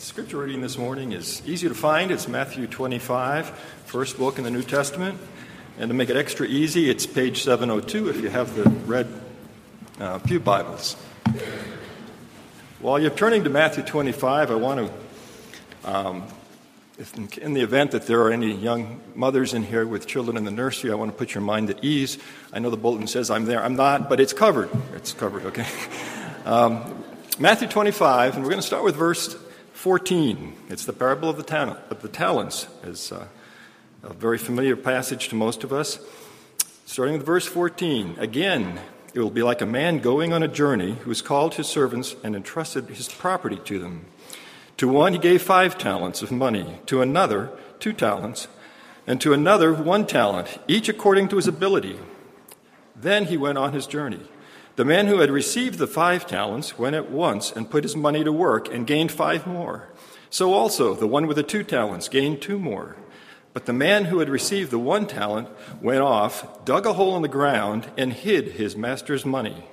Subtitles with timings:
[0.00, 2.10] Scripture reading this morning is easy to find.
[2.10, 3.50] It's Matthew 25,
[3.84, 5.20] first book in the New Testament.
[5.78, 9.06] And to make it extra easy, it's page 702 if you have the red
[10.00, 10.94] uh, Pew Bibles.
[12.78, 14.90] While you're turning to Matthew 25, I want
[15.84, 16.24] to, um,
[17.42, 20.50] in, the event that there are any young mothers in here with children in the
[20.50, 22.16] nursery, I want to put your mind at ease.
[22.54, 23.62] I know the bulletin says I'm there.
[23.62, 24.70] I'm not, but it's covered.
[24.94, 25.66] It's covered, okay?
[26.46, 27.04] Um,
[27.38, 29.36] Matthew 25, and we're going to start with verse
[29.80, 30.56] 14.
[30.68, 33.26] It's the parable of the, talent, of the talents, as uh,
[34.02, 35.98] a very familiar passage to most of us.
[36.84, 38.16] Starting with verse 14.
[38.18, 38.78] Again,
[39.14, 42.14] it will be like a man going on a journey who has called his servants
[42.22, 44.04] and entrusted his property to them.
[44.76, 48.48] To one he gave five talents of money, to another two talents,
[49.06, 51.98] and to another one talent, each according to his ability.
[52.94, 54.20] Then he went on his journey.
[54.80, 58.24] The man who had received the five talents went at once and put his money
[58.24, 59.90] to work and gained five more.
[60.30, 62.96] So also the one with the two talents gained two more.
[63.52, 65.50] But the man who had received the one talent
[65.82, 69.66] went off, dug a hole in the ground, and hid his master's money.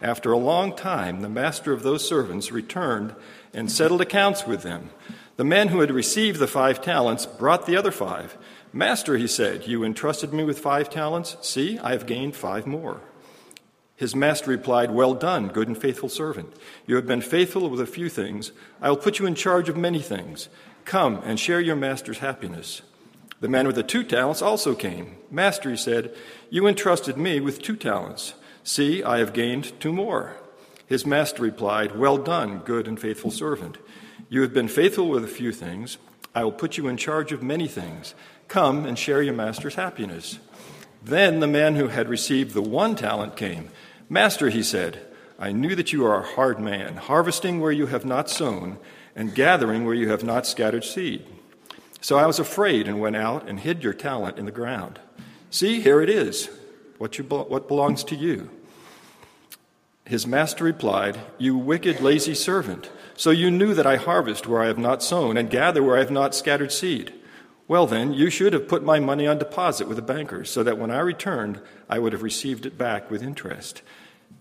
[0.00, 3.14] After a long time, the master of those servants returned
[3.54, 4.90] and settled accounts with them.
[5.36, 8.36] The man who had received the five talents brought the other five.
[8.72, 11.36] Master, he said, you entrusted me with five talents.
[11.42, 13.02] See, I have gained five more.
[14.02, 16.52] His master replied, Well done, good and faithful servant.
[16.88, 18.50] You have been faithful with a few things.
[18.80, 20.48] I will put you in charge of many things.
[20.84, 22.82] Come and share your master's happiness.
[23.38, 25.18] The man with the two talents also came.
[25.30, 26.12] Master, he said,
[26.50, 28.34] You entrusted me with two talents.
[28.64, 30.34] See, I have gained two more.
[30.84, 33.78] His master replied, Well done, good and faithful servant.
[34.28, 35.98] You have been faithful with a few things.
[36.34, 38.16] I will put you in charge of many things.
[38.48, 40.40] Come and share your master's happiness.
[41.04, 43.70] Then the man who had received the one talent came.
[44.12, 44.98] Master, he said,
[45.38, 48.76] I knew that you are a hard man, harvesting where you have not sown,
[49.16, 51.24] and gathering where you have not scattered seed.
[52.02, 55.00] So I was afraid and went out and hid your talent in the ground.
[55.48, 56.50] See, here it is,
[56.98, 58.50] what, you, what belongs to you.
[60.04, 62.90] His master replied, You wicked, lazy servant.
[63.16, 66.00] So you knew that I harvest where I have not sown, and gather where I
[66.00, 67.14] have not scattered seed.
[67.72, 70.76] Well, then, you should have put my money on deposit with the banker so that
[70.76, 73.80] when I returned, I would have received it back with interest.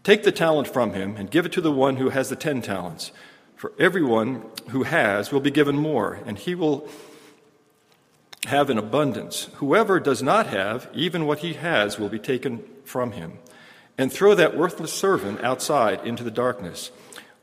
[0.04, 2.62] Take the talent from him and give it to the one who has the ten
[2.62, 3.14] talents.
[3.56, 6.90] For everyone who has will be given more, and he will
[8.48, 9.48] have an abundance.
[9.60, 13.40] Whoever does not have, even what he has will be taken from him.
[13.98, 16.92] And throw that worthless servant outside into the darkness,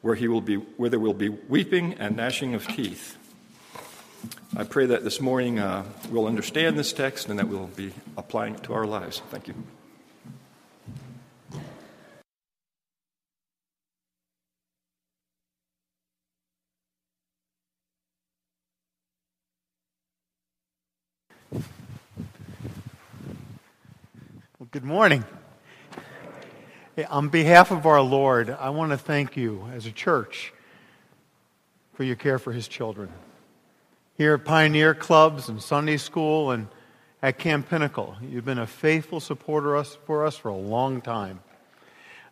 [0.03, 3.17] where, he will be, where there will be weeping and gnashing of teeth.
[4.57, 8.55] I pray that this morning uh, we'll understand this text and that we'll be applying
[8.55, 9.23] it to our lives.
[9.31, 9.55] Thank you.
[24.59, 25.25] Well, Good morning.
[27.09, 30.53] On behalf of our Lord, I want to thank you as a church
[31.95, 33.09] for your care for his children.
[34.19, 36.67] Here at Pioneer Clubs and Sunday School and
[37.23, 41.39] at Camp Pinnacle, you've been a faithful supporter us, for us for a long time.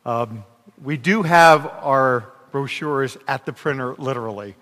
[0.04, 0.44] Um,
[0.82, 4.56] we do have our brochures at the printer, literally.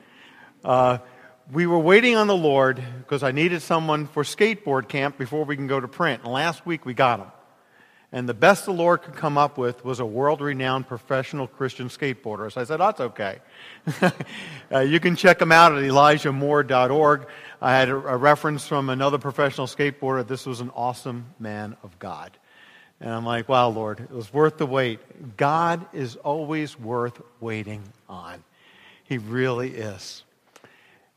[0.63, 0.99] Uh,
[1.51, 5.57] we were waiting on the Lord because I needed someone for skateboard camp before we
[5.57, 6.25] can go to print.
[6.25, 7.33] And last week we got them.
[8.15, 11.89] And the best the Lord could come up with was a world renowned professional Christian
[11.89, 12.53] skateboarder.
[12.53, 13.41] So I said, that's okay.
[14.73, 17.27] uh, you can check him out at elijahmoore.org.
[17.61, 20.25] I had a, a reference from another professional skateboarder.
[20.25, 22.31] This was an awesome man of God.
[23.01, 25.37] And I'm like, wow, Lord, it was worth the wait.
[25.37, 28.45] God is always worth waiting on.
[29.03, 30.23] He really is.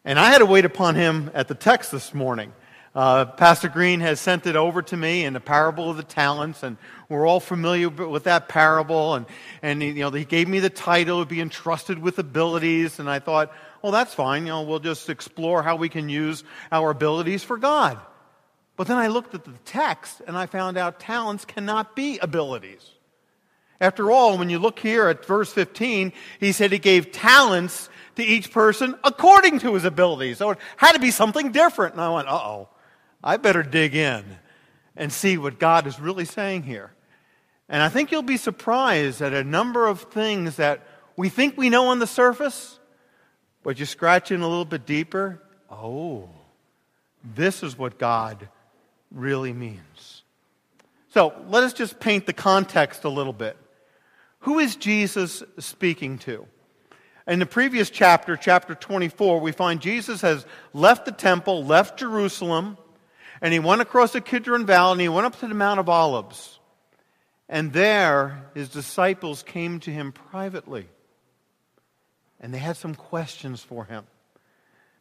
[0.03, 2.51] And I had to wait upon him at the text this morning.
[2.97, 6.63] Uh, Pastor Green has sent it over to me in the parable of the talents,
[6.63, 6.77] and
[7.09, 9.13] we're all familiar with that parable.
[9.13, 9.27] And,
[9.61, 13.19] and you know, he gave me the title, of "Be entrusted with abilities," and I
[13.19, 13.53] thought,
[13.83, 14.47] well, that's fine.
[14.47, 17.99] You know, we'll just explore how we can use our abilities for God.
[18.77, 22.89] But then I looked at the text, and I found out talents cannot be abilities.
[23.79, 28.23] After all, when you look here at verse 15, he said he gave talents to
[28.23, 30.39] each person according to his abilities.
[30.39, 31.93] So it had to be something different.
[31.93, 32.69] And I went, uh oh.
[33.27, 34.23] I better dig in
[34.95, 36.93] and see what God is really saying here.
[37.67, 40.87] And I think you'll be surprised at a number of things that
[41.17, 42.79] we think we know on the surface,
[43.63, 45.41] but you scratch in a little bit deeper.
[45.69, 46.29] Oh,
[47.35, 48.47] this is what God
[49.11, 50.23] really means.
[51.09, 53.57] So let us just paint the context a little bit.
[54.39, 56.47] Who is Jesus speaking to?
[57.27, 62.77] In the previous chapter, chapter 24, we find Jesus has left the temple, left Jerusalem,
[63.41, 65.89] and he went across the Kidron Valley and he went up to the Mount of
[65.89, 66.59] Olives.
[67.49, 70.87] And there, his disciples came to him privately.
[72.39, 74.05] And they had some questions for him.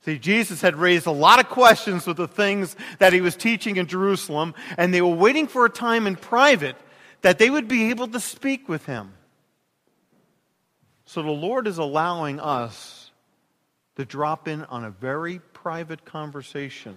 [0.04, 3.76] See, Jesus had raised a lot of questions with the things that he was teaching
[3.76, 6.76] in Jerusalem, and they were waiting for a time in private
[7.22, 9.12] that they would be able to speak with him.
[11.06, 13.10] So the Lord is allowing us
[13.96, 16.96] to drop in on a very private conversation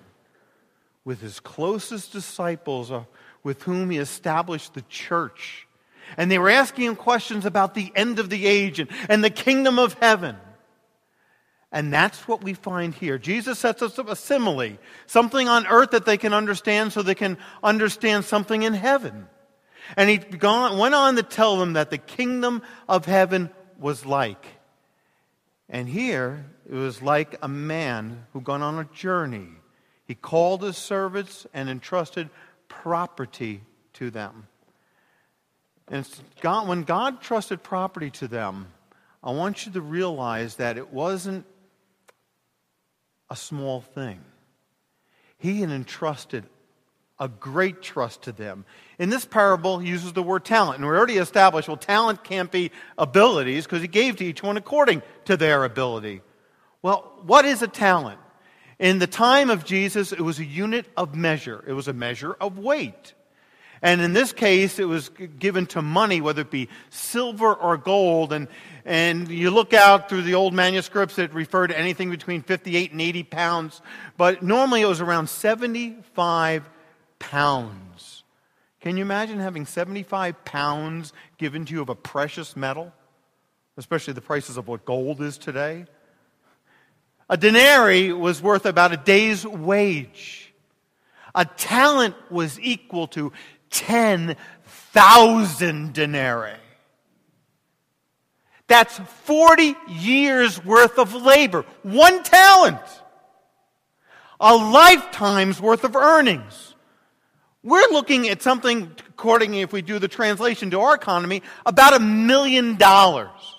[1.09, 3.03] with his closest disciples uh,
[3.41, 5.67] with whom he established the church.
[6.17, 9.31] And they were asking him questions about the end of the age and, and the
[9.31, 10.35] kingdom of heaven.
[11.71, 13.17] And that's what we find here.
[13.17, 14.77] Jesus sets us up a simile,
[15.07, 19.25] something on earth that they can understand so they can understand something in heaven.
[19.97, 24.45] And he gone, went on to tell them that the kingdom of heaven was like.
[25.69, 29.58] And here, it was like a man who gone on a journey
[30.09, 32.31] he called his servants and entrusted
[32.67, 33.61] property
[33.93, 34.47] to them.
[35.87, 36.03] And
[36.41, 38.69] God, when God trusted property to them,
[39.23, 41.45] I want you to realize that it wasn't
[43.29, 44.19] a small thing.
[45.37, 46.45] He had entrusted
[47.19, 48.65] a great trust to them.
[48.97, 50.79] In this parable, he uses the word talent.
[50.79, 54.57] And we already established, well, talent can't be abilities because he gave to each one
[54.57, 56.21] according to their ability.
[56.81, 58.19] Well, what is a talent?
[58.79, 62.33] In the time of Jesus, it was a unit of measure, it was a measure
[62.33, 63.13] of weight.
[63.81, 68.33] And in this case, it was given to money, whether it be silver or gold.
[68.33, 68.49] And,
[68.83, 73.01] and you look out through the old manuscripts that refer to anything between 58 and
[73.01, 73.81] 80 pounds.
[74.17, 76.69] But normally it was around 75
[77.19, 78.23] pounds.
[78.81, 82.93] Can you imagine having 75 pounds given to you of a precious metal?
[83.77, 85.85] Especially the prices of what gold is today.
[87.29, 90.51] A denarii was worth about a day's wage.
[91.35, 93.31] A talent was equal to
[93.69, 96.55] 10,000 denarii.
[98.67, 101.65] That's 40 years worth of labor.
[101.83, 102.81] One talent.
[104.39, 106.73] A lifetime's worth of earnings.
[107.61, 111.99] We're looking at something, according if we do the translation to our economy, about a
[111.99, 113.58] million dollars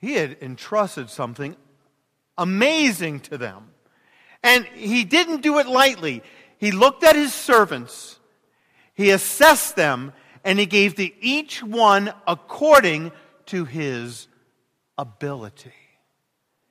[0.00, 1.56] he had entrusted something
[2.38, 3.70] amazing to them.
[4.42, 6.22] And he didn't do it lightly.
[6.58, 8.18] He looked at his servants,
[8.94, 10.12] he assessed them,
[10.44, 13.12] and he gave to each one according
[13.46, 14.26] to his
[14.96, 15.72] ability.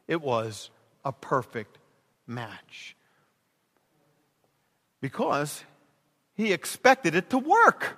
[0.08, 0.70] It was
[1.06, 1.78] a perfect
[2.26, 2.96] match.
[5.02, 5.64] Because
[6.34, 7.98] he expected it to work.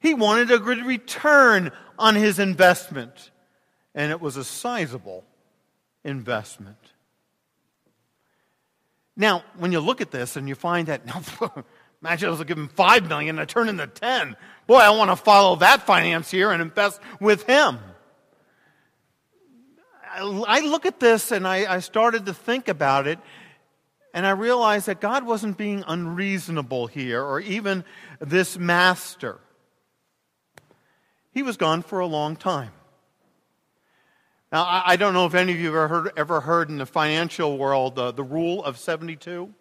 [0.00, 3.30] He wanted a good return on his investment,
[3.94, 5.24] and it was a sizable
[6.04, 6.78] investment.
[9.16, 11.04] Now, when you look at this and you find that,
[11.40, 11.64] now,
[12.00, 14.36] imagine I was given five million and I turn into ten.
[14.66, 17.78] Boy, I want to follow that financier and invest with him.
[20.10, 23.18] I look at this and I, I started to think about it,
[24.14, 27.84] and I realized that God wasn't being unreasonable here, or even
[28.20, 29.40] this master.
[31.38, 32.72] He was gone for a long time.
[34.50, 36.84] Now, I, don't know if any of you have ever heard, ever heard in the
[36.84, 39.54] financial world uh, the rule of 72.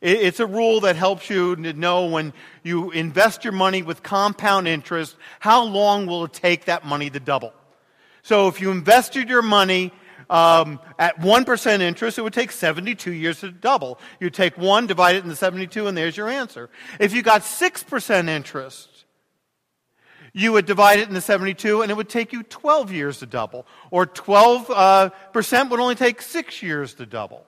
[0.00, 4.02] It, it's a rule that helps you to know when you invest your money with
[4.02, 7.52] compound interest, how long will it take that money to double?
[8.22, 9.92] So if you invested your money
[10.30, 13.98] um, at 1% interest, it would take 72 years to double.
[14.18, 16.70] You take 1, divide it into 72, and there's your answer.
[16.98, 18.95] If you got 6% interest,
[20.36, 23.66] you would divide it into 72 and it would take you 12 years to double.
[23.90, 27.46] Or 12 uh, percent would only take six years to double.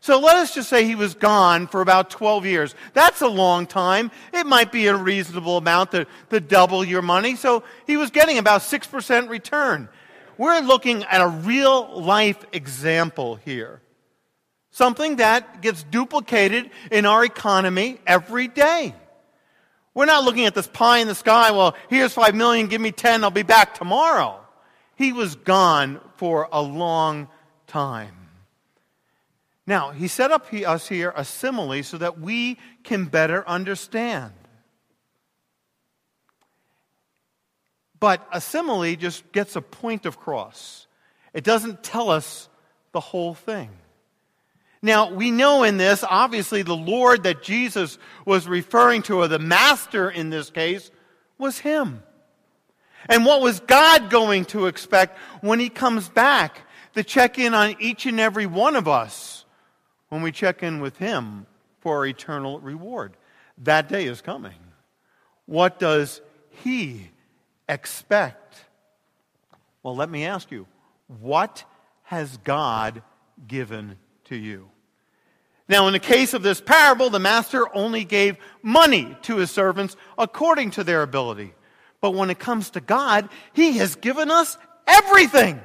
[0.00, 2.74] So let us just say he was gone for about 12 years.
[2.92, 4.10] That's a long time.
[4.32, 7.36] It might be a reasonable amount to, to double your money.
[7.36, 9.88] So he was getting about 6% return.
[10.36, 13.80] We're looking at a real life example here.
[14.72, 18.96] Something that gets duplicated in our economy every day.
[19.98, 22.92] We're not looking at this pie in the sky, well, here's five million, give me
[22.92, 24.38] ten, I'll be back tomorrow.
[24.94, 27.26] He was gone for a long
[27.66, 28.14] time.
[29.66, 34.34] Now, he set up us here a simile so that we can better understand.
[37.98, 40.86] But a simile just gets a point across.
[41.34, 42.48] It doesn't tell us
[42.92, 43.70] the whole thing.
[44.80, 49.38] Now, we know in this, obviously, the Lord that Jesus was referring to, or the
[49.38, 50.90] Master in this case,
[51.36, 52.02] was Him.
[53.08, 56.62] And what was God going to expect when He comes back
[56.94, 59.44] to check in on each and every one of us
[60.10, 61.46] when we check in with Him
[61.80, 63.16] for eternal reward?
[63.58, 64.54] That day is coming.
[65.46, 66.20] What does
[66.64, 67.10] He
[67.68, 68.64] expect?
[69.82, 70.66] Well, let me ask you
[71.20, 71.64] what
[72.04, 73.02] has God
[73.46, 73.96] given
[74.28, 74.70] to you?
[75.68, 79.96] Now, in the case of this parable, the master only gave money to his servants
[80.16, 81.52] according to their ability.
[82.00, 84.56] But when it comes to God, he has given us
[84.86, 85.60] everything.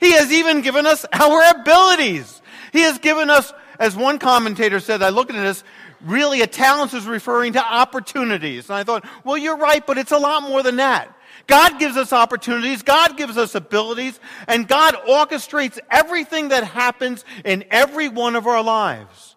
[0.00, 2.42] He has even given us our abilities.
[2.72, 5.62] He has given us, as one commentator said, I look at this,
[6.00, 8.68] really a talent is referring to opportunities.
[8.68, 11.14] And I thought, well, you're right, but it's a lot more than that.
[11.48, 17.64] God gives us opportunities, God gives us abilities, and God orchestrates everything that happens in
[17.70, 19.34] every one of our lives.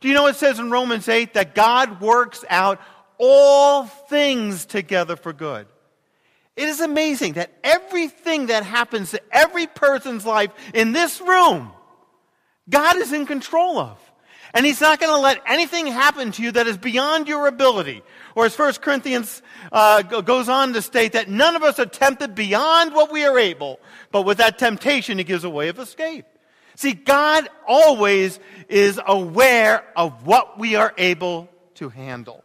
[0.00, 2.80] Do you know it says in Romans 8 that God works out
[3.16, 5.66] all things together for good?
[6.54, 11.72] It is amazing that everything that happens to every person's life in this room,
[12.68, 13.98] God is in control of.
[14.54, 18.02] And He's not going to let anything happen to you that is beyond your ability.
[18.36, 19.42] Or as 1 Corinthians
[19.72, 23.38] uh, goes on to state that none of us are tempted beyond what we are
[23.38, 23.80] able,
[24.12, 26.24] but with that temptation, He gives a way of escape.
[26.76, 32.44] See, God always is aware of what we are able to handle.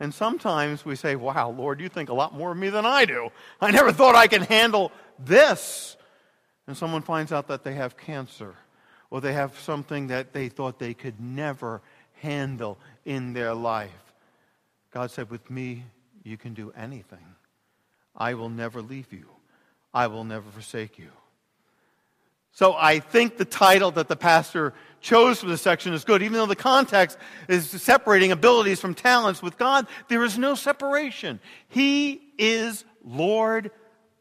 [0.00, 3.04] And sometimes we say, Wow, Lord, you think a lot more of me than I
[3.04, 3.30] do.
[3.60, 5.96] I never thought I could handle this.
[6.66, 8.54] And someone finds out that they have cancer
[9.10, 11.82] or they have something that they thought they could never
[12.14, 13.90] handle in their life.
[14.92, 15.84] God said, With me,
[16.22, 17.34] you can do anything.
[18.16, 19.26] I will never leave you,
[19.92, 21.10] I will never forsake you.
[22.52, 26.34] So I think the title that the pastor chose for this section is good, even
[26.34, 27.16] though the context
[27.48, 29.40] is separating abilities from talents.
[29.40, 31.40] With God, there is no separation.
[31.68, 33.70] He is Lord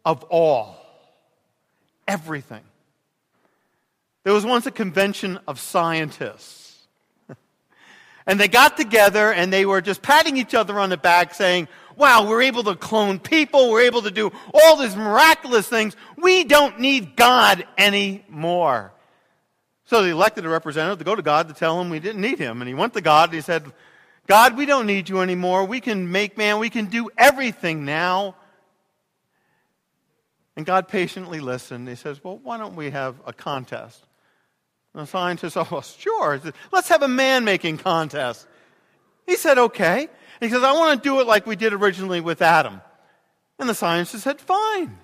[0.05, 0.77] of all,
[2.07, 2.61] everything.
[4.29, 6.85] There was once a convention of scientists.
[8.27, 11.67] and they got together and they were just patting each other on the back saying,
[11.95, 13.71] Wow, we're able to clone people.
[13.71, 15.95] We're able to do all these miraculous things.
[16.15, 18.93] We don't need God anymore.
[19.85, 22.37] So they elected a representative to go to God to tell him we didn't need
[22.37, 22.61] him.
[22.61, 23.63] And he went to God and he said,
[24.27, 25.65] God, we don't need you anymore.
[25.65, 26.59] We can make man.
[26.59, 28.35] We can do everything now.
[30.55, 31.89] And God patiently listened.
[31.89, 34.05] He says, Well, why don't we have a contest?
[34.93, 36.41] The scientist, oh, sure.
[36.71, 38.47] Let's have a man making contest.
[39.25, 40.07] He said, okay.
[40.39, 42.81] He says, I want to do it like we did originally with Adam.
[43.59, 44.97] And the scientist said, fine.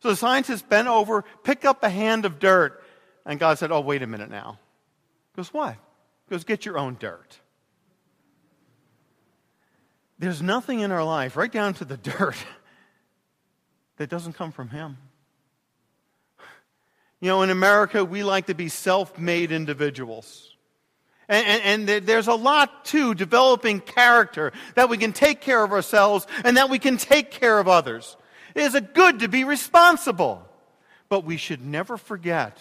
[0.00, 2.82] So the scientist bent over, picked up a hand of dirt,
[3.24, 4.58] and God said, oh, wait a minute now.
[5.32, 5.74] He goes, what?
[5.74, 7.38] He goes, get your own dirt.
[10.18, 12.36] There's nothing in our life, right down to the dirt,
[13.98, 14.96] that doesn't come from Him.
[17.22, 20.56] You know, in America, we like to be self made individuals.
[21.28, 25.70] And, and, and, there's a lot to developing character that we can take care of
[25.70, 28.16] ourselves and that we can take care of others.
[28.56, 30.44] It is a good to be responsible.
[31.08, 32.58] But we should never forget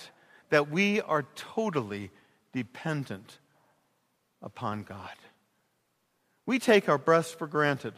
[0.51, 2.11] that we are totally
[2.53, 3.39] dependent
[4.43, 5.15] upon God.
[6.45, 7.95] We take our breaths for granted.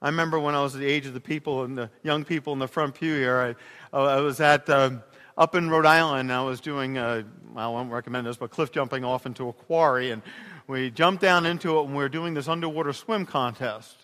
[0.00, 2.60] I remember when I was the age of the people and the young people in
[2.60, 3.56] the front pew here,
[3.92, 4.70] I, I was at.
[4.70, 5.02] Um,
[5.36, 7.22] up in Rhode Island, I was doing, uh,
[7.56, 10.10] a, I won't recommend this, but cliff jumping off into a quarry.
[10.10, 10.22] And
[10.66, 13.96] we jumped down into it and we were doing this underwater swim contest.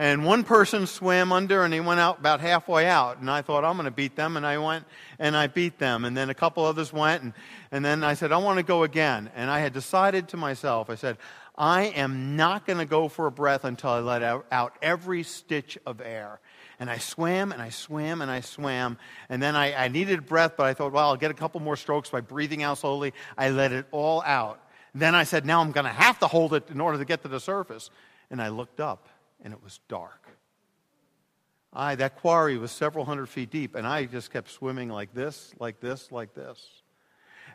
[0.00, 3.18] And one person swam under and he went out about halfway out.
[3.18, 4.36] And I thought, I'm going to beat them.
[4.36, 4.84] And I went
[5.18, 6.04] and I beat them.
[6.04, 7.24] And then a couple others went.
[7.24, 7.32] And,
[7.72, 9.28] and then I said, I want to go again.
[9.34, 11.18] And I had decided to myself, I said,
[11.56, 15.76] I am not going to go for a breath until I let out every stitch
[15.84, 16.38] of air.
[16.80, 18.98] And I swam and I swam and I swam.
[19.28, 21.76] And then I, I needed breath, but I thought, well, I'll get a couple more
[21.76, 23.14] strokes by breathing out slowly.
[23.36, 24.60] I let it all out.
[24.92, 27.04] And then I said, now I'm going to have to hold it in order to
[27.04, 27.90] get to the surface.
[28.30, 29.08] And I looked up
[29.42, 30.28] and it was dark.
[31.72, 35.52] I, that quarry was several hundred feet deep, and I just kept swimming like this,
[35.58, 36.66] like this, like this.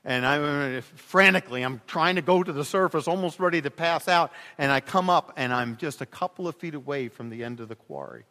[0.06, 4.32] And I'm frantically, I'm trying to go to the surface, almost ready to pass out,
[4.58, 7.60] and I come up, and I'm just a couple of feet away from the end
[7.60, 8.26] of the quarry.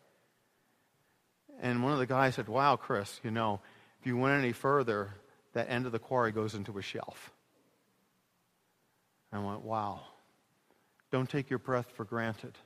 [1.62, 3.60] And one of the guys said, Wow, Chris, you know,
[4.00, 5.14] if you went any further,
[5.52, 7.30] that end of the quarry goes into a shelf.
[9.32, 10.00] I went, Wow.
[11.12, 12.58] Don't take your breath for granted.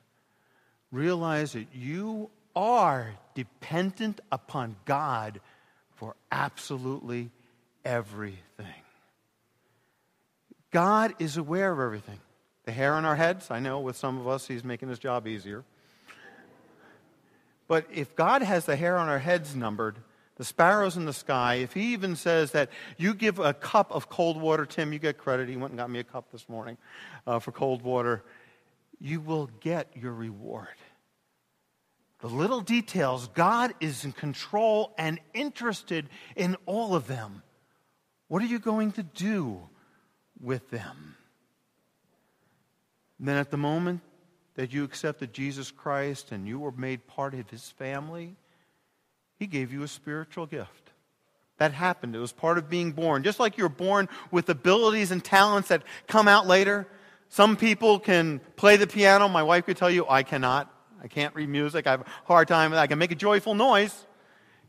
[0.91, 5.41] Realize that you are dependent upon God
[5.97, 7.31] for absolutely
[7.85, 8.41] everything.
[10.71, 12.19] God is aware of everything.
[12.65, 15.27] The hair on our heads, I know with some of us, He's making His job
[15.27, 15.65] easier.
[17.69, 19.97] But if God has the hair on our heads numbered,
[20.37, 24.09] the sparrows in the sky, if he even says that you give a cup of
[24.09, 25.49] cold water, Tim, you get credit.
[25.49, 26.77] He went and got me a cup this morning
[27.27, 28.23] uh, for cold water.
[29.01, 30.69] You will get your reward.
[32.21, 37.43] The little details, God is in control and interested in all of them.
[38.29, 39.61] What are you going to do
[40.41, 41.17] with them?
[43.19, 44.01] And then at the moment
[44.57, 48.35] that you accepted Jesus Christ and you were made part of his family,
[49.39, 50.91] he gave you a spiritual gift.
[51.59, 52.15] That happened.
[52.15, 53.23] It was part of being born.
[53.23, 56.87] Just like you're born with abilities and talents that come out later.
[57.29, 59.29] Some people can play the piano.
[59.29, 60.73] My wife could tell you, I cannot.
[61.03, 61.87] I can't read music.
[61.87, 62.73] I have a hard time.
[62.73, 64.07] I can make a joyful noise.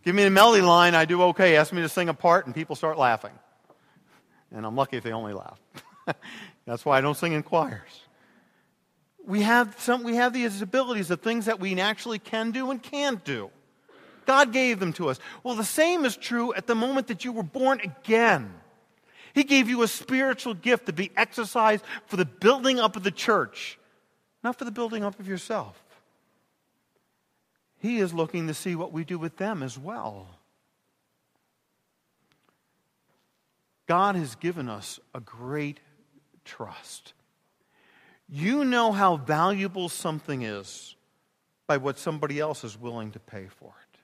[0.03, 1.57] Give me a melody line, I do okay.
[1.57, 3.33] Ask me to sing a part, and people start laughing.
[4.51, 5.59] And I'm lucky if they only laugh.
[6.65, 8.06] That's why I don't sing in choirs.
[9.27, 12.81] We have, some, we have these abilities, the things that we naturally can do and
[12.81, 13.51] can't do.
[14.25, 15.19] God gave them to us.
[15.43, 18.53] Well, the same is true at the moment that you were born again.
[19.33, 23.11] He gave you a spiritual gift to be exercised for the building up of the
[23.11, 23.77] church,
[24.45, 25.77] not for the building up of yourself.
[27.79, 30.27] He is looking to see what we do with them as well.
[33.87, 35.81] God has given us a great
[36.45, 37.11] trust.
[38.29, 40.95] You know how valuable something is
[41.65, 43.99] by what somebody else is willing to pay for it.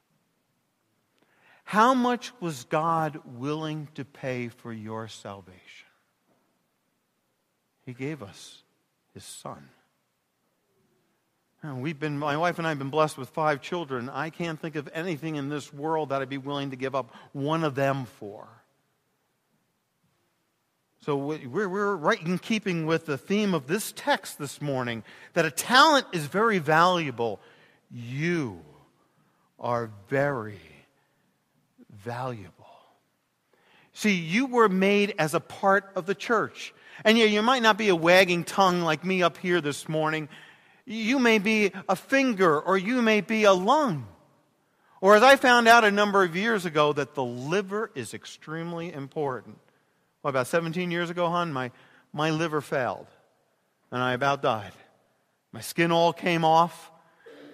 [1.65, 5.59] How much was God willing to pay for your salvation?
[7.85, 8.63] He gave us
[9.13, 9.69] His Son.
[11.63, 14.09] We've been, my wife and I have been blessed with five children.
[14.09, 17.15] I can't think of anything in this world that I'd be willing to give up
[17.31, 18.49] one of them for.
[21.03, 25.43] So we're, we're right in keeping with the theme of this text this morning that
[25.43, 27.41] a talent is very valuable.
[27.91, 28.61] You
[29.59, 30.61] are very
[32.05, 32.53] valuable.
[33.91, 36.73] See, you were made as a part of the church.
[37.03, 40.29] And yeah, you might not be a wagging tongue like me up here this morning.
[40.85, 44.07] You may be a finger or you may be a lung.
[45.01, 48.93] Or as I found out a number of years ago, that the liver is extremely
[48.93, 49.59] important.
[50.23, 51.69] Well, about 17 years ago, hon, my,
[52.13, 53.07] my liver failed
[53.91, 54.71] and I about died.
[55.51, 56.91] My skin all came off.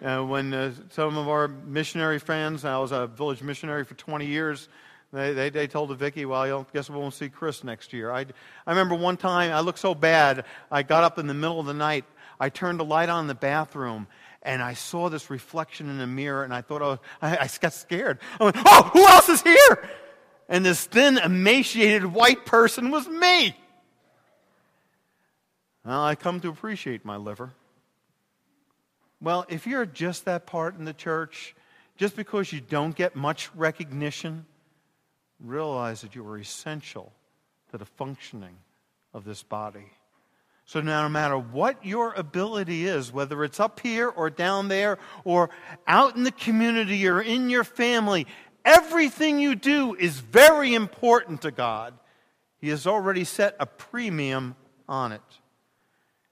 [0.01, 4.25] Uh, when uh, some of our missionary friends, I was a village missionary for 20
[4.25, 4.69] years,
[5.11, 8.11] they, they, they told Vicky, well, I guess we won't see Chris next year.
[8.11, 8.27] I,
[8.65, 11.65] I remember one time, I looked so bad, I got up in the middle of
[11.65, 12.05] the night
[12.39, 14.07] I turned the light on in the bathroom
[14.41, 17.73] and I saw this reflection in the mirror and I thought, oh, I, I got
[17.73, 18.19] scared.
[18.39, 19.89] I went, oh, who else is here?
[20.49, 23.55] And this thin, emaciated white person was me.
[25.85, 27.53] Well, I come to appreciate my liver.
[29.21, 31.55] Well, if you're just that part in the church,
[31.97, 34.45] just because you don't get much recognition,
[35.39, 37.13] realize that you are essential
[37.71, 38.57] to the functioning
[39.13, 39.85] of this body.
[40.65, 44.99] So, now, no matter what your ability is, whether it's up here or down there
[45.23, 45.49] or
[45.87, 48.27] out in the community or in your family,
[48.65, 51.93] everything you do is very important to God.
[52.59, 54.55] He has already set a premium
[54.87, 55.21] on it.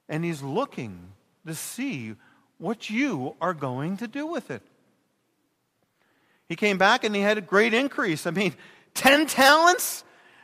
[0.10, 1.14] And He's looking
[1.46, 2.16] to see
[2.58, 4.62] what you are going to do with it.
[6.50, 8.26] He came back and he had a great increase.
[8.26, 8.54] I mean,
[8.94, 10.04] 10 talents?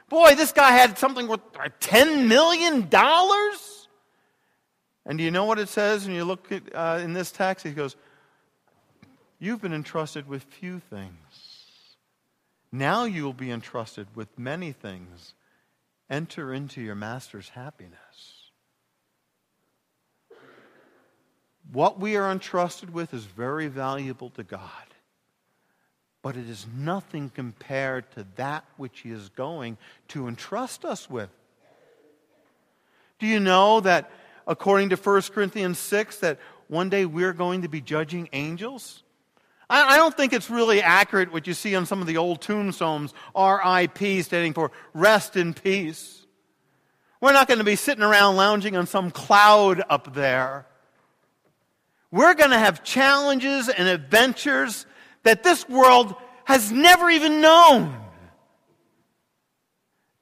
[0.10, 2.88] Boy, this guy had something worth $10 million?
[5.06, 7.66] And do you know what it says when you look at, uh, in this text?
[7.66, 7.96] He goes,
[9.40, 11.23] You've been entrusted with few things.
[12.74, 15.36] Now you will be entrusted with many things.
[16.10, 18.50] Enter into your master's happiness.
[21.72, 24.60] What we are entrusted with is very valuable to God,
[26.22, 29.78] but it is nothing compared to that which He is going
[30.10, 31.30] to entrust us with.
[33.20, 34.12] Do you know that?
[34.48, 39.03] according to 1 Corinthians 6, that one day we're going to be judging angels?
[39.82, 43.14] I, don't think it's really accurate what you see on some of the old tombstones,
[43.36, 46.26] RIP standing for rest in peace.
[47.22, 50.68] We're not going to be sitting around lounging on some cloud up there.
[52.12, 54.86] We're going to have challenges and adventures
[55.24, 57.98] that this world has never even known.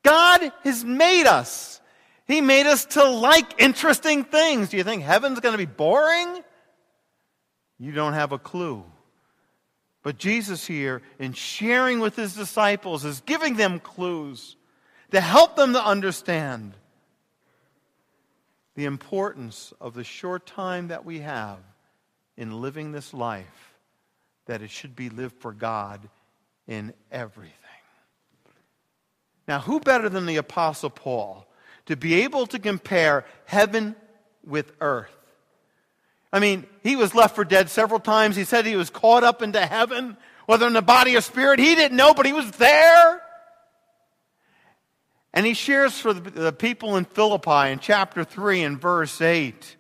[0.04, 1.72] God has made us
[2.32, 4.70] he made us to like interesting things.
[4.70, 6.42] Do you think heaven's going to be boring?
[7.78, 8.86] You don't have a clue.
[10.04, 14.56] But Jesus here, in sharing with his disciples, is giving them clues
[15.12, 16.74] to help them to understand
[18.76, 21.60] the importance of the short time that we have
[22.38, 23.76] in living this life
[24.46, 26.10] that it should be lived for God
[26.68, 27.56] in everything.
[29.48, 31.46] Now, who better than the Apostle Paul
[31.86, 33.96] to be able to compare heaven
[34.46, 35.16] with earth?
[36.34, 38.36] I mean, he was left for dead several times.
[38.36, 40.16] He said he was caught up into heaven,
[40.46, 41.60] whether in the body or spirit.
[41.60, 43.22] He didn't know, but he was there.
[45.34, 49.78] And he shares for the people in Philippi in chapter 3 and verse 8.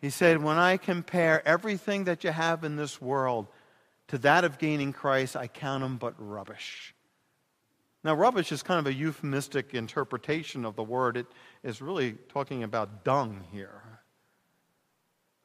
[0.00, 3.48] He said, When I compare everything that you have in this world
[4.08, 6.94] to that of gaining Christ, I count them but rubbish.
[8.04, 11.16] Now, rubbish is kind of a euphemistic interpretation of the word.
[11.16, 11.26] It
[11.62, 13.82] is really talking about dung here.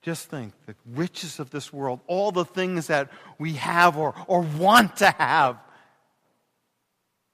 [0.03, 4.41] Just think the riches of this world, all the things that we have or, or
[4.41, 5.57] want to have,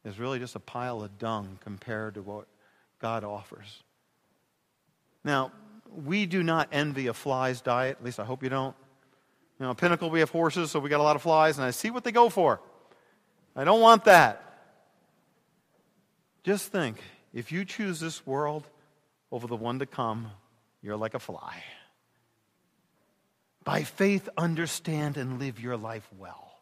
[0.05, 2.45] is really just a pile of dung compared to what
[3.01, 3.83] God offers.
[5.23, 5.51] Now,
[6.05, 8.75] we do not envy a fly's diet, at least I hope you don't.
[9.59, 11.71] You know, Pinnacle, we have horses, so we got a lot of flies, and I
[11.71, 12.61] see what they go for.
[13.55, 14.45] I don't want that.
[16.43, 17.01] Just think
[17.33, 18.63] if you choose this world
[19.31, 20.31] over the one to come,
[20.83, 21.63] you're like a fly.
[23.69, 26.59] By faith, understand and live your life well.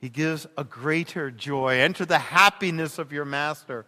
[0.00, 1.80] He gives a greater joy.
[1.80, 3.84] Enter the happiness of your master.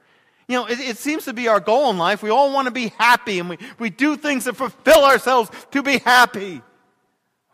[0.47, 2.23] You know, it, it, seems to be our goal in life.
[2.23, 5.83] We all want to be happy and we, we do things that fulfill ourselves to
[5.83, 6.61] be happy.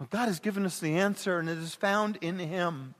[0.01, 2.97] Well, God has given us the answer, and it is found in Him.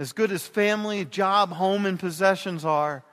[0.00, 3.04] As good as family, job, home, and possessions are,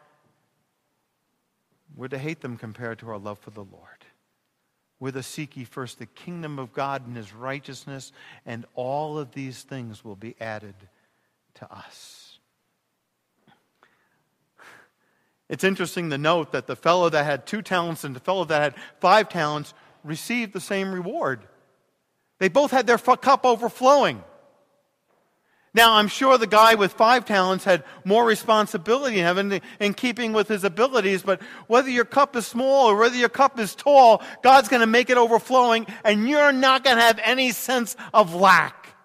[1.96, 4.06] we're to hate them compared to our love for the Lord.
[5.00, 8.12] We're to seek ye first the kingdom of God and his righteousness,
[8.46, 10.76] and all of these things will be added
[11.56, 12.40] to us.
[15.50, 18.62] It's interesting to note that the fellow that had two talents and the fellow that
[18.62, 21.42] had five talents received the same reward.
[22.40, 24.24] They both had their cup overflowing.
[25.76, 30.32] Now, I'm sure the guy with five talents had more responsibility in heaven in keeping
[30.32, 34.22] with his abilities, but whether your cup is small or whether your cup is tall,
[34.44, 38.36] God's going to make it overflowing, and you're not going to have any sense of
[38.36, 38.96] lack.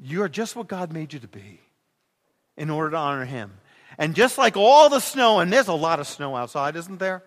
[0.00, 1.60] You're just what God made you to be
[2.56, 3.52] in order to honor Him.
[3.98, 7.22] And just like all the snow, and there's a lot of snow outside, isn't there?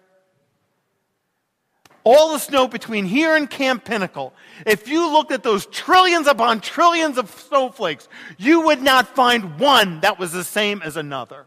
[2.04, 4.34] All the snow between here and Camp Pinnacle,
[4.66, 10.00] if you looked at those trillions upon trillions of snowflakes, you would not find one
[10.02, 11.46] that was the same as another.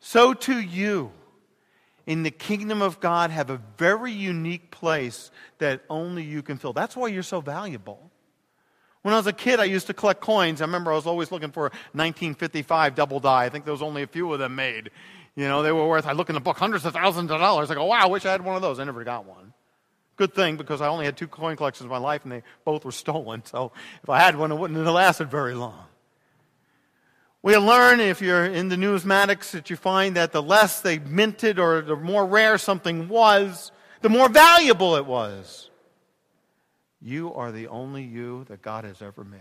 [0.00, 1.12] So too you,
[2.06, 6.72] in the kingdom of God, have a very unique place that only you can fill.
[6.72, 8.10] That's why you're so valuable.
[9.02, 10.62] When I was a kid, I used to collect coins.
[10.62, 13.44] I remember I was always looking for a 1955 double die.
[13.44, 14.90] I think there was only a few of them made.
[15.36, 17.70] You know, they were worth, I look in the book, hundreds of thousands of dollars.
[17.70, 18.78] I go, wow, I wish I had one of those.
[18.78, 19.52] I never got one.
[20.16, 22.84] Good thing because I only had two coin collections in my life and they both
[22.84, 23.44] were stolen.
[23.44, 25.86] So if I had one, it wouldn't have lasted very long.
[27.42, 31.58] We learn if you're in the numismatics that you find that the less they minted
[31.58, 35.68] or the more rare something was, the more valuable it was.
[37.02, 39.40] You are the only you that God has ever made.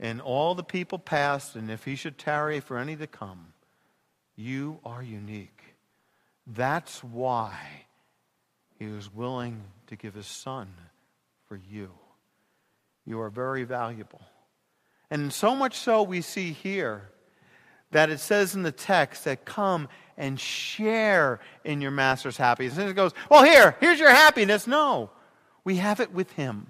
[0.00, 3.52] And all the people past, and if he should tarry for any to come,
[4.36, 5.62] you are unique.
[6.46, 7.56] That's why
[8.78, 10.68] he was willing to give his son
[11.48, 11.90] for you.
[13.06, 14.20] You are very valuable.
[15.10, 17.10] And so much so, we see here
[17.90, 22.78] that it says in the text that come and share in your master's happiness.
[22.78, 24.66] And it goes, well, here, here's your happiness.
[24.66, 25.10] No,
[25.64, 26.66] we have it with him.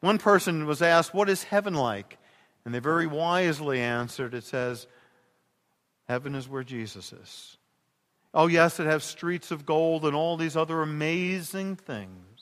[0.00, 2.18] One person was asked, What is heaven like?
[2.64, 4.86] And they very wisely answered, It says,
[6.08, 7.56] Heaven is where Jesus is.
[8.34, 12.40] Oh, yes, it has streets of gold and all these other amazing things.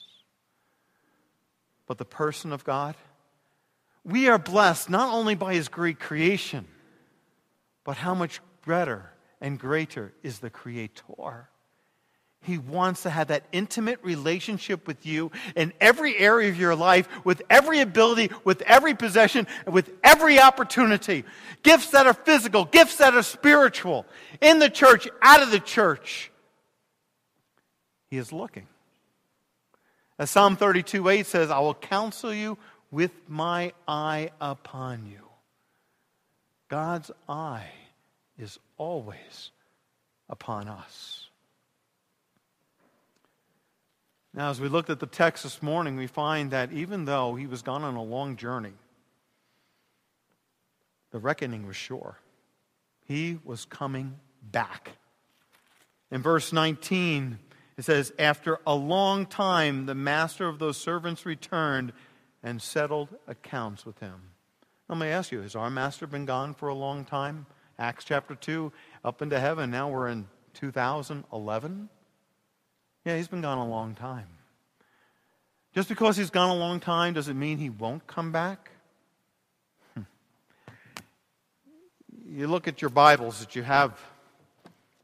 [1.87, 2.97] But the person of God,
[4.05, 6.67] we are blessed not only by his great creation,
[7.85, 11.49] but how much better and greater is the Creator.
[12.47, 17.09] He wants to have that intimate relationship with you in every area of your life,
[17.25, 21.25] with every ability, with every possession, with every opportunity.
[21.65, 24.07] Gifts that are physical, gifts that are spiritual,
[24.41, 26.31] in the church, out of the church.
[28.11, 28.69] He is looking.
[30.17, 32.59] As Psalm 32 8 says, I will counsel you
[32.93, 35.27] with my eye upon you.
[36.69, 37.73] God's eye
[38.39, 39.51] is always
[40.29, 41.26] upon us.
[44.37, 47.47] Now, as we looked at the text this morning, we find that even though he
[47.47, 48.75] was gone on a long journey,
[51.11, 52.19] the reckoning was sure.
[53.07, 54.93] He was coming back.
[56.11, 57.39] In verse 19,
[57.79, 61.95] it says, After a long time, the master of those servants returned
[62.43, 64.21] and settled accounts with him.
[64.87, 67.47] Let me ask you, has our master been gone for a long time?
[67.79, 68.71] Acts chapter 2,
[69.03, 69.71] up into heaven.
[69.71, 71.89] Now we're in 2011.
[73.07, 74.27] Yeah, he's been gone a long time.
[75.77, 78.73] Just because he's gone a long time doesn't mean he won't come back.
[79.95, 80.03] Hmm.
[82.29, 83.97] You look at your Bibles that you have.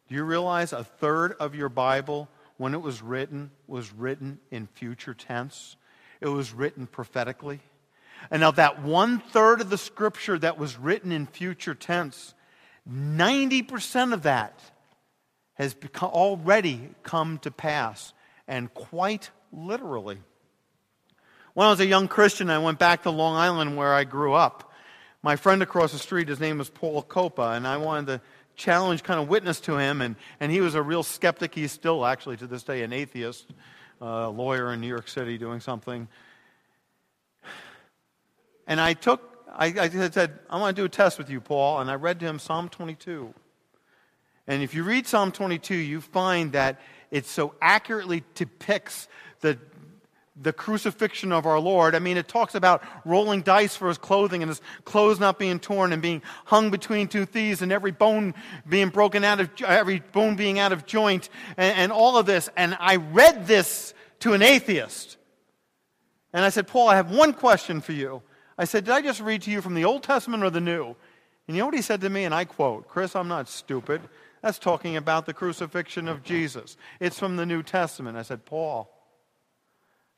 [0.09, 4.67] Do you realize a third of your Bible, when it was written, was written in
[4.67, 5.77] future tense?
[6.21, 7.61] It was written prophetically.
[8.33, 12.35] And now, that one third of the scripture that was written in future tense,
[12.91, 14.72] 90% of that
[15.55, 18.12] has become, already come to pass,
[18.49, 20.19] and quite literally.
[21.55, 24.33] When I was a young Christian, I went back to Long Island where I grew
[24.33, 24.73] up.
[25.23, 28.21] My friend across the street, his name was Paul Copa, and I wanted to
[28.57, 31.55] challenge, kind of witness to him, and, and he was a real skeptic.
[31.55, 33.47] He's still, actually, to this day, an atheist,
[34.01, 36.09] a lawyer in New York City doing something.
[38.67, 41.81] And I took, I, I said, I want to do a test with you, Paul,
[41.81, 43.35] and I read to him Psalm 22.
[44.46, 49.07] And if you read Psalm 22, you find that it so accurately depicts
[49.40, 49.59] the,
[50.40, 51.94] the crucifixion of our Lord.
[51.94, 55.61] I mean, it talks about rolling dice for his clothing and his clothes not being
[55.61, 58.35] torn and being hung between two thieves and every bone
[58.68, 62.48] being broken out of, every bone being out of joint and, and all of this.
[62.57, 65.18] And I read this to an atheist.
[66.33, 68.22] And I said, Paul, I have one question for you.
[68.57, 70.96] I said, Did I just read to you from the Old Testament or the New?
[71.46, 72.24] And you know what he said to me?
[72.24, 74.00] And I quote, Chris, I'm not stupid.
[74.42, 76.76] That's talking about the crucifixion of Jesus.
[76.98, 78.18] It's from the New Testament.
[78.18, 78.92] I said, Paul,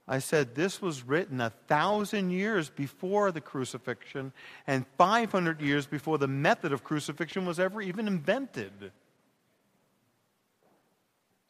[0.08, 4.32] I said, this was written a thousand years before the crucifixion
[4.66, 8.92] and 500 years before the method of crucifixion was ever even invented.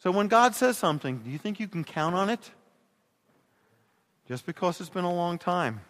[0.00, 2.50] So when God says something, do you think you can count on it?
[4.26, 5.80] Just because it's been a long time.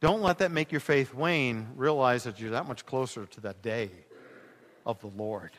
[0.00, 1.68] Don't let that make your faith wane.
[1.76, 3.90] Realize that you're that much closer to that day
[4.84, 5.52] of the Lord.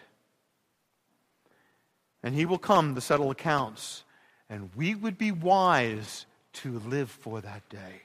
[2.23, 4.03] And he will come to settle accounts,
[4.49, 8.01] and we would be wise to live for that day.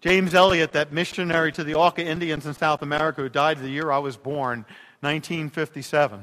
[0.00, 3.90] James Elliot, that missionary to the Auca Indians in South America who died the year
[3.90, 4.66] I was born,
[5.00, 6.20] 1957,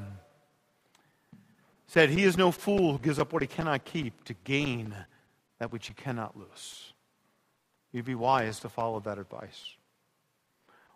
[1.88, 4.94] said, He is no fool who gives up what he cannot keep to gain
[5.58, 6.92] that which he cannot lose.
[7.92, 9.74] You'd be wise to follow that advice.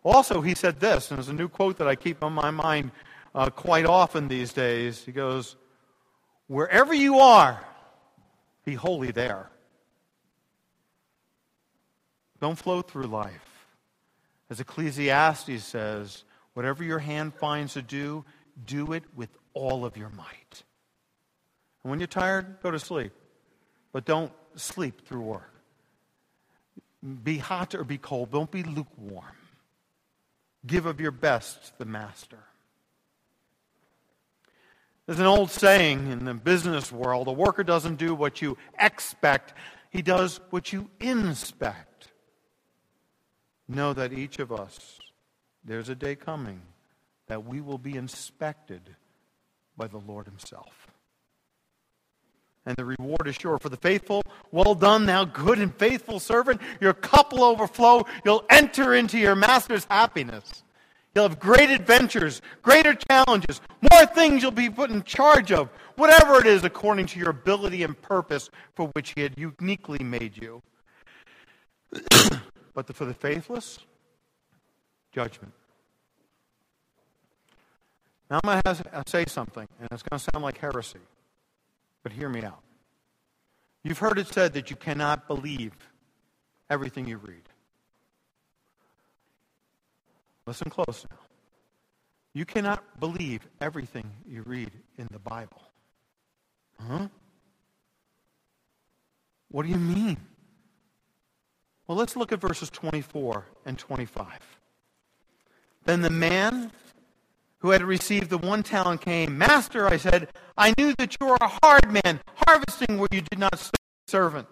[0.07, 2.93] Also, he said this, and it's a new quote that I keep on my mind
[3.35, 5.05] uh, quite often these days.
[5.05, 5.57] He goes,
[6.47, 7.61] Wherever you are,
[8.65, 9.51] be holy there.
[12.41, 13.67] Don't float through life.
[14.49, 16.23] As Ecclesiastes says,
[16.55, 18.25] whatever your hand finds to do,
[18.65, 20.63] do it with all of your might.
[21.83, 23.11] And when you're tired, go to sleep.
[23.93, 25.53] But don't sleep through work.
[27.25, 28.31] Be hot or be cold.
[28.31, 29.35] Don't be lukewarm.
[30.67, 32.39] Give of your best to the master.
[35.07, 39.55] There's an old saying in the business world a worker doesn't do what you expect,
[39.91, 42.09] he does what you inspect.
[43.69, 44.99] Know that each of us,
[45.65, 46.63] there's a day coming
[47.29, 48.97] that we will be inspected
[49.77, 50.86] by the Lord Himself.
[52.67, 53.59] And the reward is sure.
[53.59, 56.61] For the faithful, well done, thou good and faithful servant.
[56.81, 58.05] Your cup will overflow.
[58.25, 60.65] You'll enter into your master's happiness.
[61.15, 66.39] You'll have great adventures, greater challenges, more things you'll be put in charge of, whatever
[66.39, 70.61] it is according to your ability and purpose for which He had uniquely made you.
[72.75, 73.79] but for the faithless,
[75.11, 75.55] judgment.
[78.31, 80.99] Now I'm going to say something, and it's going to sound like heresy,
[82.07, 82.63] but hear me out.
[83.83, 85.73] You've heard it said that you cannot believe
[86.71, 87.43] everything you read.
[90.47, 91.19] Listen close now.
[92.33, 95.61] You cannot believe everything you read in the Bible.
[96.81, 97.09] Huh?
[99.51, 100.19] What do you mean?
[101.89, 104.29] Well, let's look at verses 24 and 25.
[105.85, 106.71] Then the man
[107.59, 109.39] who had received the one talent came.
[109.39, 113.39] Master, I said, I knew that you are a hard man, harvesting where you did
[113.39, 113.71] not sow,
[114.07, 114.47] servant.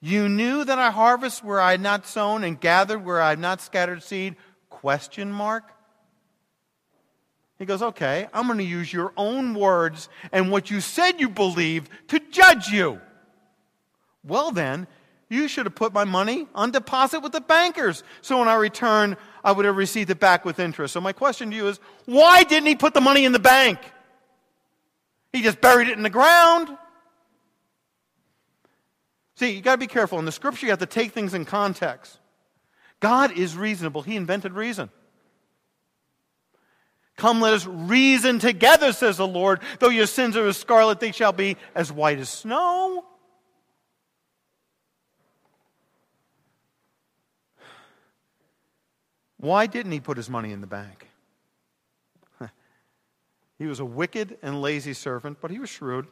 [0.00, 3.38] You knew that I harvest where I had not sown and gathered where I had
[3.38, 4.36] not scattered seed.
[4.70, 5.64] Question mark?
[7.58, 11.28] He goes, okay, I'm going to use your own words and what you said you
[11.28, 13.00] believe to judge you.
[14.24, 14.86] Well, then,
[15.28, 18.02] you should have put my money on deposit with the bankers.
[18.22, 20.92] So when I return, I would have received it back with interest.
[20.92, 23.78] So my question to you is why didn't he put the money in the bank?
[25.32, 26.76] He just buried it in the ground.
[29.36, 30.18] See, you got to be careful.
[30.18, 32.18] In the scripture, you have to take things in context.
[33.00, 34.90] God is reasonable, He invented reason.
[37.16, 39.60] Come, let us reason together, says the Lord.
[39.78, 43.04] Though your sins are as scarlet, they shall be as white as snow.
[49.40, 51.08] Why didn't he put his money in the bank?
[53.58, 56.06] he was a wicked and lazy servant, but he was shrewd.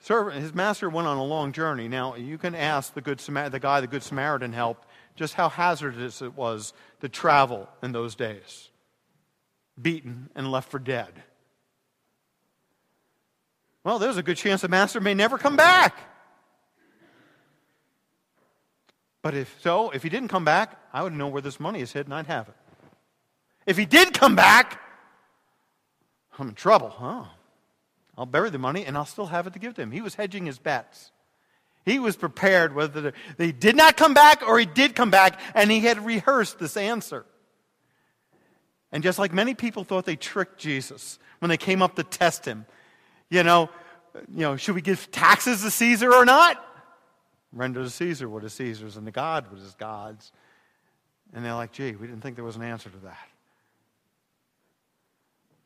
[0.00, 1.86] Servant, his master went on a long journey.
[1.86, 6.22] Now, you can ask the, good, the guy the Good Samaritan helped just how hazardous
[6.22, 8.70] it was to travel in those days.
[9.80, 11.12] Beaten and left for dead.
[13.84, 15.94] Well, there's a good chance the master may never come back.
[19.28, 21.92] But if so, if he didn't come back, I would know where this money is
[21.92, 22.14] hidden.
[22.14, 22.54] I'd have it.
[23.66, 24.80] If he did come back,
[26.38, 26.88] I'm in trouble.
[26.88, 27.24] Huh?
[28.16, 29.90] I'll bury the money and I'll still have it to give to him.
[29.90, 31.12] He was hedging his bets.
[31.84, 35.70] He was prepared whether they did not come back or he did come back, and
[35.70, 37.26] he had rehearsed this answer.
[38.92, 42.46] And just like many people thought they tricked Jesus when they came up to test
[42.46, 42.64] him,
[43.28, 43.68] you know,
[44.34, 46.64] you know, should we give taxes to Caesar or not?
[47.52, 50.32] Render to Caesar what is Caesar's and to God what is God's.
[51.32, 53.28] And they're like, gee, we didn't think there was an answer to that.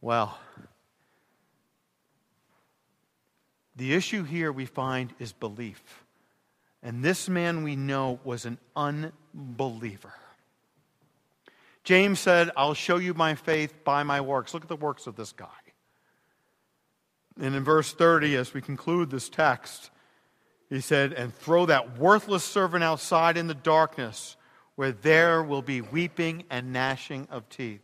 [0.00, 0.36] Well,
[3.76, 6.04] the issue here we find is belief.
[6.82, 10.12] And this man we know was an unbeliever.
[11.84, 14.52] James said, I'll show you my faith by my works.
[14.54, 15.46] Look at the works of this guy.
[17.40, 19.91] And in verse 30, as we conclude this text,
[20.72, 24.36] he said, And throw that worthless servant outside in the darkness,
[24.74, 27.82] where there will be weeping and gnashing of teeth.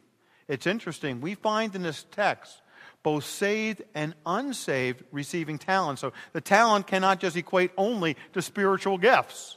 [0.48, 1.20] It's interesting.
[1.20, 2.62] We find in this text
[3.02, 5.98] both saved and unsaved receiving talent.
[5.98, 9.56] So the talent cannot just equate only to spiritual gifts,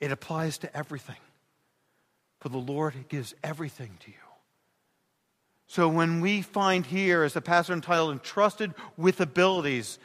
[0.00, 1.16] it applies to everything.
[2.40, 4.16] For the Lord gives everything to you.
[5.68, 9.98] So when we find here, as the pastor entitled, entrusted with abilities,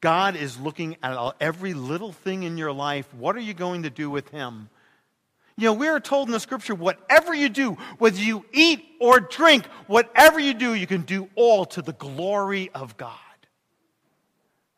[0.00, 3.12] God is looking at every little thing in your life.
[3.14, 4.68] What are you going to do with Him?
[5.58, 9.20] You know, we are told in the scripture whatever you do, whether you eat or
[9.20, 13.14] drink, whatever you do, you can do all to the glory of God.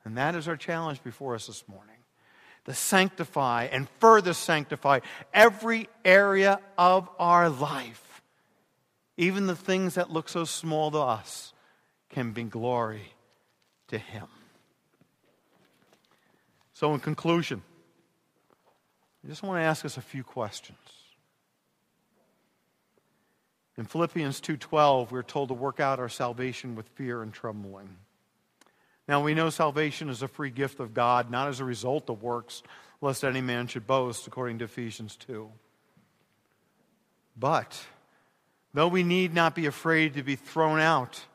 [0.04, 1.96] And that is our challenge before us this morning
[2.64, 5.00] to sanctify and further sanctify
[5.34, 8.22] every area of our life.
[9.16, 11.52] Even the things that look so small to us
[12.08, 13.14] can bring glory
[13.88, 14.28] to Him.
[16.78, 17.60] So, in conclusion,
[19.24, 20.78] I just want to ask us a few questions.
[23.76, 27.96] In Philippians 2:12, we're told to work out our salvation with fear and trembling.
[29.08, 32.22] Now we know salvation is a free gift of God, not as a result of
[32.22, 32.62] works,
[33.00, 35.50] lest any man should boast, according to Ephesians 2.
[37.36, 37.88] But
[38.72, 41.26] though we need not be afraid to be thrown out,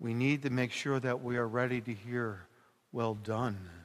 [0.00, 2.48] we need to make sure that we are ready to hear,
[2.90, 3.83] Well done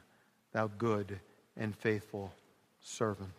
[0.52, 1.20] thou good
[1.56, 2.32] and faithful
[2.80, 3.30] servant.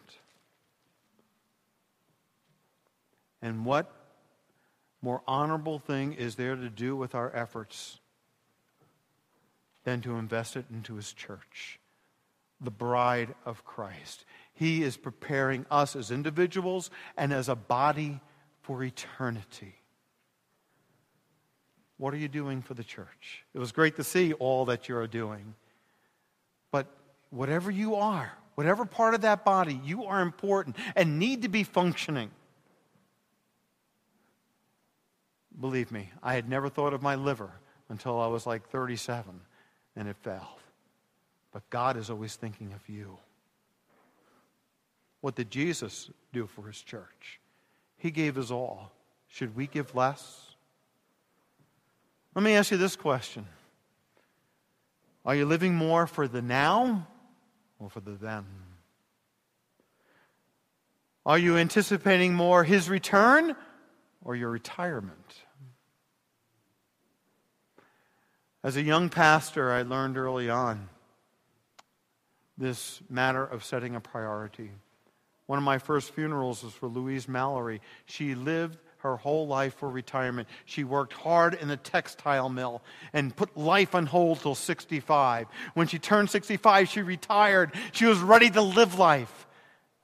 [3.41, 3.91] And what
[5.02, 8.00] more honorable thing is there to do with our efforts
[9.84, 11.80] than to invest it into his church,
[12.60, 14.26] the bride of Christ?
[14.54, 18.19] He is preparing us as individuals and as a body
[18.62, 19.74] for eternity.
[21.97, 23.43] What are you doing for the church?
[23.54, 25.56] It was great to see all that you're doing.
[26.71, 26.88] But
[27.32, 31.63] whatever you are, whatever part of that body, you are important and need to be
[31.63, 32.30] functioning.
[35.60, 37.52] Believe me, I had never thought of my liver
[37.89, 39.41] until I was like 37
[39.96, 40.46] and it failed.
[41.52, 43.17] But God is always thinking of you.
[45.22, 47.39] What did Jesus do for his church?
[47.97, 48.91] He gave his all.
[49.28, 50.55] Should we give less?
[52.34, 53.45] Let me ask you this question
[55.26, 57.08] Are you living more for the now
[57.82, 58.45] or for the then?
[61.25, 63.55] Are you anticipating more his return
[64.23, 65.36] or your retirement?
[68.63, 70.89] As a young pastor, I learned early on
[72.57, 74.71] this matter of setting a priority.
[75.47, 77.82] One of my first funerals was for Louise Mallory.
[78.05, 80.47] She lived her whole life for retirement.
[80.66, 82.82] She worked hard in the textile mill
[83.14, 85.47] and put life on hold till 65.
[85.74, 87.72] When she turned 65, she retired.
[87.91, 89.47] She was ready to live life.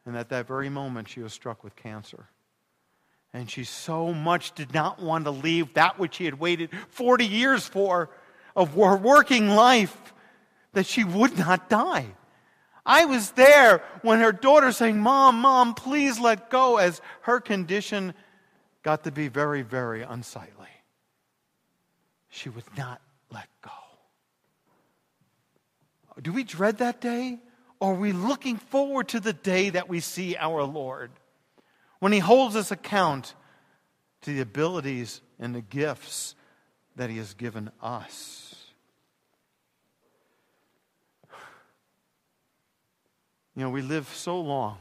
[0.06, 2.28] And at that very moment, she was struck with cancer.
[3.34, 7.26] And she so much did not want to leave that which she had waited 40
[7.26, 8.10] years for
[8.56, 10.14] of her working life
[10.74, 12.08] that she would not die.
[12.86, 18.14] I was there when her daughter saying, Mom, Mom, please let go, as her condition
[18.84, 20.68] got to be very, very unsightly.
[22.30, 23.02] She would not
[23.32, 23.72] let go.
[26.22, 27.40] Do we dread that day?
[27.80, 31.12] Or are we looking forward to the day that we see our Lord?
[32.00, 33.36] When He holds us account
[34.22, 36.36] to the abilities and the gifts
[36.96, 38.56] that He has given us.
[43.56, 44.78] You know, we live so long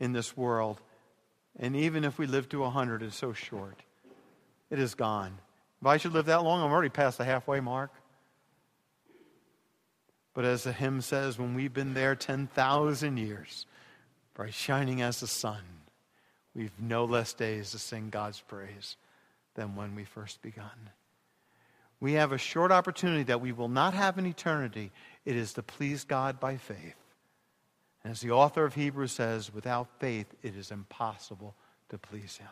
[0.00, 0.80] in this world,
[1.58, 3.82] and even if we live to 100, it's so short.
[4.70, 5.38] It is gone.
[5.80, 7.90] If I should live that long, I'm already past the halfway mark.
[10.34, 13.66] But as the hymn says, when we've been there 10,000 years,
[14.34, 15.62] bright shining as the sun,
[16.54, 18.96] we've no less days to sing God's praise
[19.54, 20.90] than when we first begun.
[22.00, 24.92] We have a short opportunity that we will not have in eternity.
[25.24, 26.94] It is to please God by faith.
[28.04, 31.54] As the author of Hebrews says, without faith, it is impossible
[31.88, 32.48] to please Him.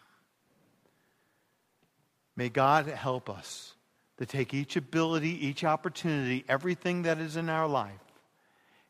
[2.35, 3.75] May God help us
[4.19, 7.93] to take each ability, each opportunity, everything that is in our life,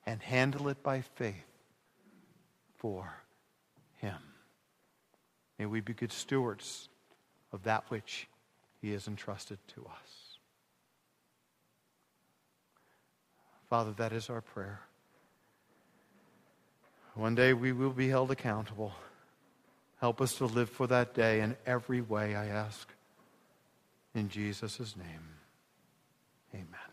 [0.04, 1.34] and handle it by faith
[2.76, 3.12] for
[3.98, 4.18] Him.
[5.58, 6.88] May we be good stewards
[7.52, 8.28] of that which
[8.80, 10.38] He has entrusted to us.
[13.68, 14.80] Father, that is our prayer.
[17.16, 18.92] One day we will be held accountable.
[20.00, 22.86] Help us to live for that day in every way, I ask.
[24.14, 25.28] In Jesus' name,
[26.54, 26.85] amen.